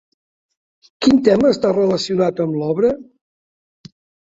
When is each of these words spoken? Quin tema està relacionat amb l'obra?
Quin 1.07 1.21
tema 1.27 1.51
està 1.57 1.75
relacionat 1.77 2.43
amb 2.47 2.59
l'obra? 2.63 2.93